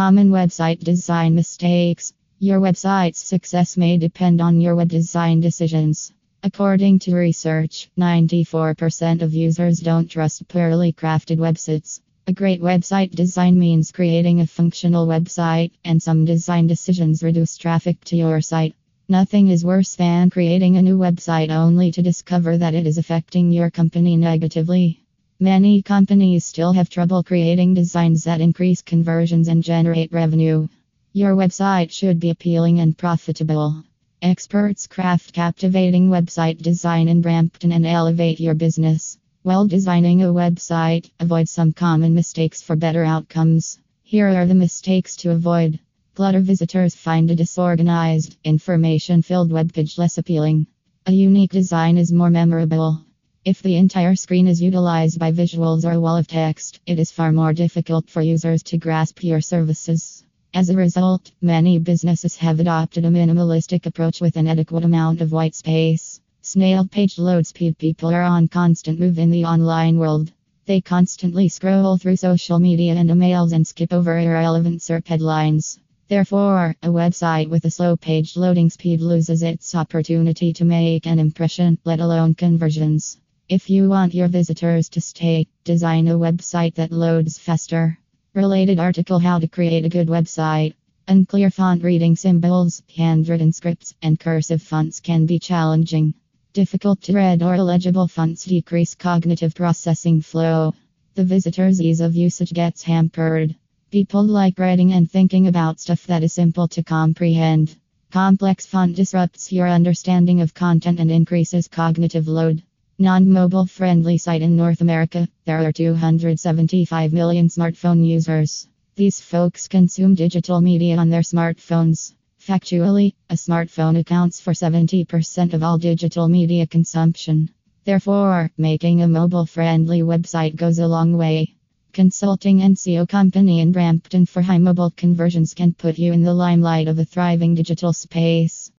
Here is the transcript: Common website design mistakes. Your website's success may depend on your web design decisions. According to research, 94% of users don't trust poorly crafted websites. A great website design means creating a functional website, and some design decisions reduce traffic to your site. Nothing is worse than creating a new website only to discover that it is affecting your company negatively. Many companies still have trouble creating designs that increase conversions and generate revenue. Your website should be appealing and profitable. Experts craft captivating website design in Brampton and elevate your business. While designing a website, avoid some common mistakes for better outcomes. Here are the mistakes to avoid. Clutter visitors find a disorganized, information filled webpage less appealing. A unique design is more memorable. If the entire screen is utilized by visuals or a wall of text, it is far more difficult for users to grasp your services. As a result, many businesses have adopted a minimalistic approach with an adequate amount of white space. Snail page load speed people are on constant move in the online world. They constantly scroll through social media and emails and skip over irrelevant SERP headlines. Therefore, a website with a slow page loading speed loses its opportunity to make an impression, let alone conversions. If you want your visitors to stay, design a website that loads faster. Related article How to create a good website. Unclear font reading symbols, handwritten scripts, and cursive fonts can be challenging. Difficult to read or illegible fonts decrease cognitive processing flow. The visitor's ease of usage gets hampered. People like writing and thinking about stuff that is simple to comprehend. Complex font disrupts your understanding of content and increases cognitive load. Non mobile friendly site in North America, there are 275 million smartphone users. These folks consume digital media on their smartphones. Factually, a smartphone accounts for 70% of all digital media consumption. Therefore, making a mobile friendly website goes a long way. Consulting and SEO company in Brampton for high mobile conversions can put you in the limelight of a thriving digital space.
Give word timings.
Common 0.00 0.30
website 0.30 0.78
design 0.82 1.34
mistakes. 1.34 2.14
Your 2.38 2.58
website's 2.58 3.18
success 3.18 3.76
may 3.76 3.98
depend 3.98 4.40
on 4.40 4.58
your 4.58 4.74
web 4.74 4.88
design 4.88 5.40
decisions. 5.40 6.10
According 6.42 7.00
to 7.00 7.14
research, 7.14 7.90
94% 7.98 9.20
of 9.20 9.34
users 9.34 9.78
don't 9.78 10.10
trust 10.10 10.48
poorly 10.48 10.94
crafted 10.94 11.36
websites. 11.36 12.00
A 12.26 12.32
great 12.32 12.62
website 12.62 13.10
design 13.10 13.58
means 13.58 13.92
creating 13.92 14.40
a 14.40 14.46
functional 14.46 15.06
website, 15.06 15.72
and 15.84 16.02
some 16.02 16.24
design 16.24 16.66
decisions 16.66 17.22
reduce 17.22 17.58
traffic 17.58 18.02
to 18.04 18.16
your 18.16 18.40
site. 18.40 18.74
Nothing 19.06 19.48
is 19.48 19.66
worse 19.66 19.96
than 19.96 20.30
creating 20.30 20.78
a 20.78 20.82
new 20.82 20.96
website 20.96 21.50
only 21.50 21.92
to 21.92 22.00
discover 22.00 22.56
that 22.56 22.72
it 22.72 22.86
is 22.86 22.96
affecting 22.96 23.52
your 23.52 23.70
company 23.70 24.16
negatively. 24.16 24.99
Many 25.42 25.80
companies 25.80 26.44
still 26.44 26.74
have 26.74 26.90
trouble 26.90 27.22
creating 27.22 27.72
designs 27.72 28.24
that 28.24 28.42
increase 28.42 28.82
conversions 28.82 29.48
and 29.48 29.62
generate 29.62 30.12
revenue. 30.12 30.68
Your 31.14 31.34
website 31.34 31.90
should 31.90 32.20
be 32.20 32.28
appealing 32.28 32.80
and 32.80 32.98
profitable. 32.98 33.82
Experts 34.20 34.86
craft 34.86 35.32
captivating 35.32 36.10
website 36.10 36.58
design 36.58 37.08
in 37.08 37.22
Brampton 37.22 37.72
and 37.72 37.86
elevate 37.86 38.38
your 38.38 38.52
business. 38.52 39.16
While 39.42 39.66
designing 39.66 40.22
a 40.22 40.26
website, 40.26 41.08
avoid 41.18 41.48
some 41.48 41.72
common 41.72 42.12
mistakes 42.12 42.60
for 42.60 42.76
better 42.76 43.02
outcomes. 43.02 43.78
Here 44.02 44.28
are 44.28 44.44
the 44.44 44.54
mistakes 44.54 45.16
to 45.16 45.30
avoid. 45.30 45.78
Clutter 46.16 46.40
visitors 46.40 46.94
find 46.94 47.30
a 47.30 47.34
disorganized, 47.34 48.36
information 48.44 49.22
filled 49.22 49.50
webpage 49.50 49.96
less 49.96 50.18
appealing. 50.18 50.66
A 51.06 51.12
unique 51.12 51.52
design 51.52 51.96
is 51.96 52.12
more 52.12 52.28
memorable. 52.28 53.06
If 53.42 53.62
the 53.62 53.76
entire 53.76 54.16
screen 54.16 54.46
is 54.48 54.60
utilized 54.60 55.18
by 55.18 55.32
visuals 55.32 55.86
or 55.86 55.92
a 55.92 56.00
wall 56.00 56.18
of 56.18 56.26
text, 56.26 56.78
it 56.84 56.98
is 56.98 57.10
far 57.10 57.32
more 57.32 57.54
difficult 57.54 58.10
for 58.10 58.20
users 58.20 58.62
to 58.64 58.76
grasp 58.76 59.24
your 59.24 59.40
services. 59.40 60.22
As 60.52 60.68
a 60.68 60.76
result, 60.76 61.30
many 61.40 61.78
businesses 61.78 62.36
have 62.36 62.60
adopted 62.60 63.06
a 63.06 63.08
minimalistic 63.08 63.86
approach 63.86 64.20
with 64.20 64.36
an 64.36 64.46
adequate 64.46 64.84
amount 64.84 65.22
of 65.22 65.32
white 65.32 65.54
space. 65.54 66.20
Snail 66.42 66.86
page 66.86 67.18
load 67.18 67.46
speed 67.46 67.78
people 67.78 68.10
are 68.10 68.24
on 68.24 68.46
constant 68.46 69.00
move 69.00 69.18
in 69.18 69.30
the 69.30 69.46
online 69.46 69.96
world. 69.96 70.30
They 70.66 70.82
constantly 70.82 71.48
scroll 71.48 71.96
through 71.96 72.16
social 72.16 72.58
media 72.58 72.94
and 72.94 73.08
emails 73.08 73.54
and 73.54 73.66
skip 73.66 73.94
over 73.94 74.18
irrelevant 74.18 74.82
SERP 74.82 75.08
headlines. 75.08 75.78
Therefore, 76.08 76.76
a 76.82 76.88
website 76.88 77.48
with 77.48 77.64
a 77.64 77.70
slow 77.70 77.96
page 77.96 78.36
loading 78.36 78.68
speed 78.68 79.00
loses 79.00 79.42
its 79.42 79.74
opportunity 79.74 80.52
to 80.52 80.64
make 80.66 81.06
an 81.06 81.18
impression, 81.18 81.78
let 81.86 82.00
alone 82.00 82.34
conversions. 82.34 83.16
If 83.50 83.68
you 83.68 83.88
want 83.88 84.14
your 84.14 84.28
visitors 84.28 84.88
to 84.90 85.00
stay, 85.00 85.48
design 85.64 86.06
a 86.06 86.16
website 86.16 86.76
that 86.76 86.92
loads 86.92 87.36
faster. 87.36 87.98
Related 88.32 88.78
article 88.78 89.18
How 89.18 89.40
to 89.40 89.48
create 89.48 89.84
a 89.84 89.88
good 89.88 90.06
website. 90.06 90.74
Unclear 91.08 91.50
font 91.50 91.82
reading 91.82 92.14
symbols, 92.14 92.80
handwritten 92.96 93.52
scripts, 93.52 93.92
and 94.02 94.20
cursive 94.20 94.62
fonts 94.62 95.00
can 95.00 95.26
be 95.26 95.40
challenging. 95.40 96.14
Difficult 96.52 97.02
to 97.02 97.12
read 97.12 97.42
or 97.42 97.56
illegible 97.56 98.06
fonts 98.06 98.44
decrease 98.44 98.94
cognitive 98.94 99.56
processing 99.56 100.20
flow. 100.20 100.72
The 101.16 101.24
visitor's 101.24 101.82
ease 101.82 102.00
of 102.00 102.14
usage 102.14 102.52
gets 102.52 102.84
hampered. 102.84 103.56
People 103.90 104.22
like 104.22 104.60
writing 104.60 104.92
and 104.92 105.10
thinking 105.10 105.48
about 105.48 105.80
stuff 105.80 106.06
that 106.06 106.22
is 106.22 106.34
simple 106.34 106.68
to 106.68 106.84
comprehend. 106.84 107.74
Complex 108.12 108.64
font 108.64 108.94
disrupts 108.94 109.50
your 109.50 109.68
understanding 109.68 110.40
of 110.40 110.54
content 110.54 111.00
and 111.00 111.10
increases 111.10 111.66
cognitive 111.66 112.28
load. 112.28 112.62
Non 113.02 113.26
mobile 113.26 113.64
friendly 113.64 114.18
site 114.18 114.42
in 114.42 114.56
North 114.56 114.82
America, 114.82 115.26
there 115.46 115.66
are 115.66 115.72
275 115.72 117.14
million 117.14 117.48
smartphone 117.48 118.04
users. 118.04 118.68
These 118.94 119.22
folks 119.22 119.68
consume 119.68 120.14
digital 120.14 120.60
media 120.60 120.98
on 120.98 121.08
their 121.08 121.22
smartphones. 121.22 122.12
Factually, 122.46 123.14
a 123.30 123.36
smartphone 123.36 123.98
accounts 123.98 124.38
for 124.38 124.52
70% 124.52 125.54
of 125.54 125.62
all 125.62 125.78
digital 125.78 126.28
media 126.28 126.66
consumption. 126.66 127.48
Therefore, 127.86 128.50
making 128.58 129.00
a 129.00 129.08
mobile 129.08 129.46
friendly 129.46 130.02
website 130.02 130.56
goes 130.56 130.78
a 130.78 130.86
long 130.86 131.16
way. 131.16 131.54
Consulting 131.94 132.60
and 132.60 132.76
SEO 132.76 133.08
company 133.08 133.60
in 133.60 133.72
Brampton 133.72 134.26
for 134.26 134.42
high 134.42 134.58
mobile 134.58 134.90
conversions 134.90 135.54
can 135.54 135.72
put 135.72 135.98
you 135.98 136.12
in 136.12 136.22
the 136.22 136.34
limelight 136.34 136.86
of 136.86 136.98
a 136.98 137.06
thriving 137.06 137.54
digital 137.54 137.94
space. 137.94 138.59